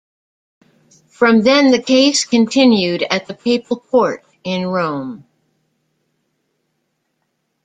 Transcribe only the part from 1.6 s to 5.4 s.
the case continued at the papal court in Rome.